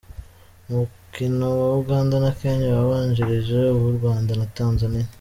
Umukino 0.67 1.45
wa 1.59 1.67
Uganda 1.81 2.15
na 2.25 2.31
Kenya 2.39 2.69
wabanjirije 2.77 3.59
uw'u 3.77 3.91
Rwanda 3.97 4.31
na 4.39 4.47
Tanzania. 4.57 5.07